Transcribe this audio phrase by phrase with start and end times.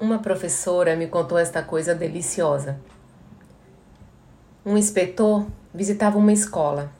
[0.00, 2.78] Uma professora me contou esta coisa deliciosa.
[4.64, 6.92] Um inspetor visitava uma escola.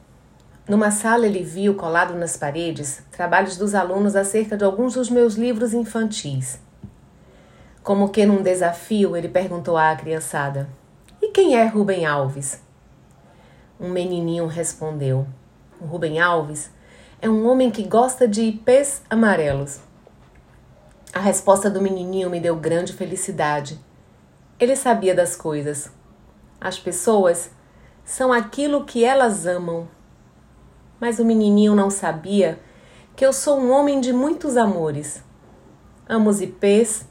[0.67, 5.35] Numa sala, ele viu colado nas paredes trabalhos dos alunos acerca de alguns dos meus
[5.35, 6.59] livros infantis.
[7.81, 10.67] Como que num desafio, ele perguntou à criançada:
[11.21, 12.61] E quem é Rubem Alves?
[13.79, 15.25] Um menininho respondeu:
[15.81, 16.69] Rubem Alves
[17.21, 19.79] é um homem que gosta de ipês amarelos.
[21.11, 23.79] A resposta do menininho me deu grande felicidade.
[24.59, 25.91] Ele sabia das coisas.
[26.61, 27.49] As pessoas
[28.05, 29.87] são aquilo que elas amam.
[30.99, 32.59] Mas o menininho não sabia
[33.15, 35.23] que eu sou um homem de muitos amores.
[36.07, 37.07] Amo os ipês,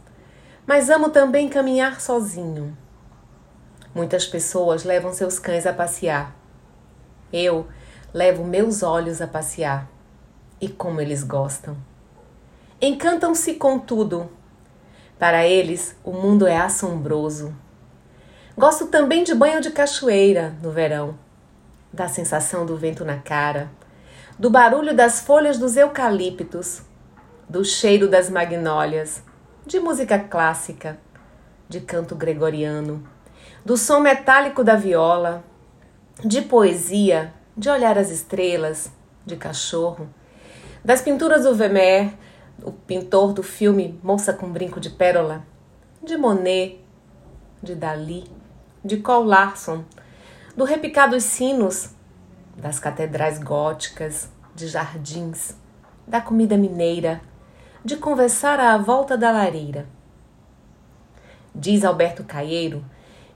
[0.64, 2.76] mas amo também caminhar sozinho.
[3.92, 6.36] Muitas pessoas levam seus cães a passear.
[7.32, 7.66] Eu
[8.14, 9.90] levo meus olhos a passear.
[10.60, 11.76] E como eles gostam!
[12.80, 14.30] Encantam-se com tudo.
[15.18, 17.52] Para eles, o mundo é assombroso.
[18.56, 21.18] Gosto também de banho de cachoeira no verão,
[21.92, 23.68] da sensação do vento na cara,
[24.38, 26.82] do barulho das folhas dos eucaliptos,
[27.48, 29.24] do cheiro das magnólias,
[29.66, 31.00] de música clássica,
[31.68, 33.02] de canto gregoriano,
[33.64, 35.42] do som metálico da viola,
[36.24, 38.88] de poesia, de olhar as estrelas,
[39.26, 40.08] de cachorro,
[40.84, 42.12] das pinturas do Vermeer,
[42.62, 45.44] o pintor do filme Moça com Brinco de Pérola,
[46.02, 46.80] de Monet,
[47.62, 48.24] de Dali,
[48.84, 49.84] de Cole Larson,
[50.56, 51.90] do repicar dos sinos,
[52.56, 55.56] das catedrais góticas, de jardins,
[56.06, 57.20] da comida mineira,
[57.84, 59.86] de conversar à volta da lareira.
[61.54, 62.84] Diz Alberto Caeiro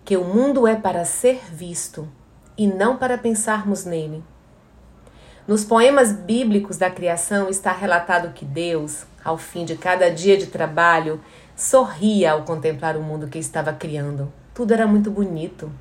[0.05, 2.09] que o mundo é para ser visto
[2.57, 4.23] e não para pensarmos nele.
[5.47, 10.47] Nos poemas bíblicos da criação está relatado que Deus, ao fim de cada dia de
[10.47, 11.21] trabalho,
[11.57, 14.33] sorria ao contemplar o mundo que estava criando.
[14.55, 15.73] Tudo era muito bonito.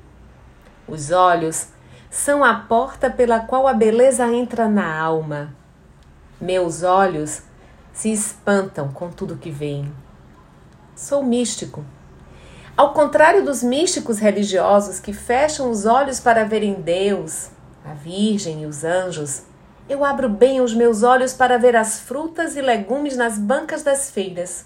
[0.88, 1.68] Os olhos
[2.10, 5.54] são a porta pela qual a beleza entra na alma.
[6.40, 7.42] Meus olhos
[7.92, 9.92] se espantam com tudo que vem.
[10.96, 11.84] Sou místico.
[12.76, 17.50] Ao contrário dos místicos religiosos que fecham os olhos para verem Deus,
[17.84, 19.42] a Virgem e os anjos,
[19.88, 24.10] eu abro bem os meus olhos para ver as frutas e legumes nas bancas das
[24.10, 24.64] feiras.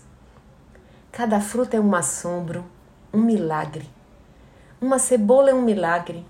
[1.11, 2.65] Cada fruta é um assombro,
[3.13, 3.89] um milagre.
[4.81, 6.27] Uma cebola é um milagre.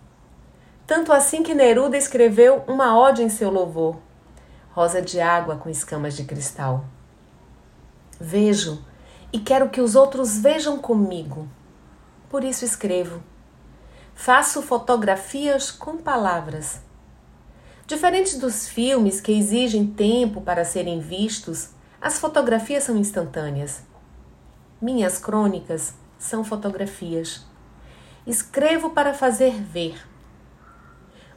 [0.86, 3.96] Tanto assim que Neruda escreveu uma ode em seu louvor,
[4.70, 6.84] rosa de água com escamas de cristal.
[8.20, 8.84] Vejo
[9.32, 11.48] e quero que os outros vejam comigo.
[12.30, 13.20] Por isso escrevo.
[14.14, 16.86] Faço fotografias com palavras
[17.86, 21.68] Diferente dos filmes que exigem tempo para serem vistos,
[22.00, 23.84] as fotografias são instantâneas.
[24.82, 27.46] Minhas crônicas são fotografias.
[28.26, 30.04] Escrevo para fazer ver.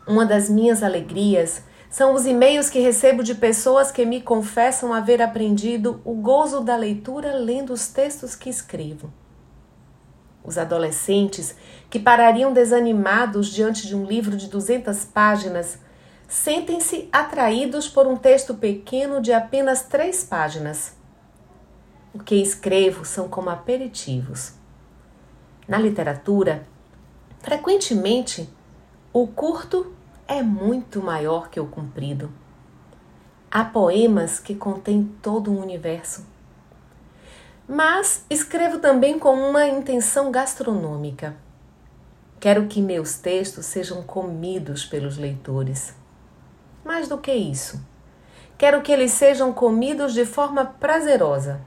[0.08, 5.22] Uma das minhas alegrias são os e-mails que recebo de pessoas que me confessam haver
[5.22, 9.14] aprendido o gozo da leitura lendo os textos que escrevo.
[10.44, 11.56] Os adolescentes
[11.92, 15.78] que parariam desanimados diante de um livro de 200 páginas
[16.30, 20.96] sentem-se atraídos por um texto pequeno de apenas três páginas.
[22.14, 24.54] O que escrevo são como aperitivos.
[25.68, 26.68] Na literatura,
[27.40, 28.48] frequentemente,
[29.12, 29.92] o curto
[30.28, 32.32] é muito maior que o comprido.
[33.50, 36.28] Há poemas que contêm todo um universo.
[37.68, 41.36] Mas escrevo também com uma intenção gastronômica.
[42.40, 45.99] Quero que meus textos sejam comidos pelos leitores.
[46.84, 47.80] Mais do que isso,
[48.58, 51.62] quero que eles sejam comidos de forma prazerosa.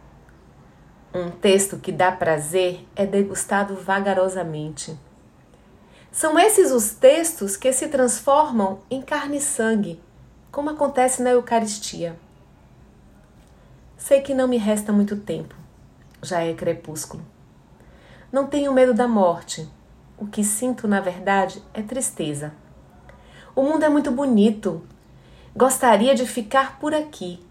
[1.14, 4.98] Um texto que dá prazer é degustado vagarosamente.
[6.10, 10.00] São esses os textos que se transformam em carne e sangue,
[10.50, 12.18] como acontece na Eucaristia.
[13.96, 15.54] Sei que não me resta muito tempo,
[16.22, 17.22] já é crepúsculo.
[18.32, 19.68] Não tenho medo da morte.
[20.18, 22.54] O que sinto, na verdade, é tristeza.
[23.54, 24.82] O mundo é muito bonito,
[25.54, 27.44] Gostaria de ficar por aqui.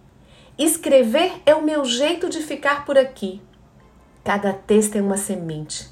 [0.57, 3.42] Escrever é o meu jeito de ficar por aqui.
[4.24, 5.88] Cada texto é uma semente.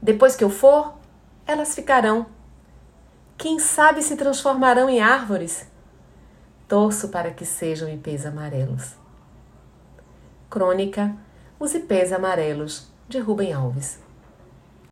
[0.00, 0.94] Depois que eu for,
[1.46, 2.26] elas ficarão.
[3.36, 5.66] Quem sabe se transformarão em árvores?
[6.68, 8.94] Torço para que sejam ipês amarelos.
[10.48, 11.14] Crônica
[11.58, 13.98] Os Ipês Amarelos, de Rubem Alves.